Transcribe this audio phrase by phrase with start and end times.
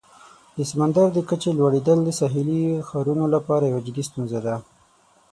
[0.57, 4.55] د سمندر د کچې لوړیدل د ساحلي ښارونو لپاره یوه جدي ستونزه ده.